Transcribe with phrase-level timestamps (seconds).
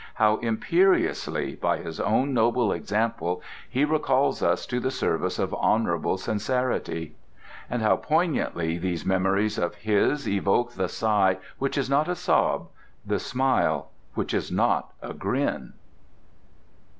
[0.15, 6.17] How imperiously, by his own noble example, he recalls us to the service of honourable
[6.17, 7.13] sincerity.
[7.69, 12.69] And how poignantly these memories of his evoke the sigh which is not a sob,
[13.05, 15.73] the smile which is not a grin.